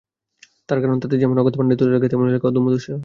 তার 0.69 0.79
কারণ, 0.81 0.97
তাতে 0.99 1.15
যেমন 1.17 1.35
অগাধ 1.37 1.55
পাণ্ডিত্য 1.57 1.83
লাগে, 1.87 2.07
তেমনই 2.11 2.31
লাগে 2.35 2.47
অদম্য 2.47 2.67
দুঃসাহস। 2.69 2.99